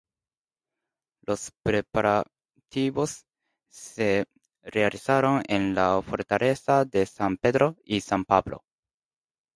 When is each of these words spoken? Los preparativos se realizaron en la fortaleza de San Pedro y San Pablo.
Los 1.27 1.51
preparativos 1.61 3.27
se 3.69 4.25
realizaron 4.63 5.43
en 5.47 5.75
la 5.75 6.01
fortaleza 6.01 6.85
de 6.85 7.05
San 7.05 7.37
Pedro 7.37 7.77
y 7.85 8.01
San 8.01 8.25
Pablo. 8.25 8.63